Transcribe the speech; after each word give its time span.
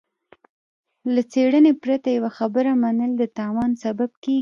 له 1.13 1.21
څېړنې 1.31 1.73
پرته 1.83 2.07
يوه 2.17 2.31
خبره 2.37 2.71
منل 2.83 3.11
د 3.17 3.23
تاوان 3.37 3.71
سبب 3.83 4.11
کېږي. 4.23 4.39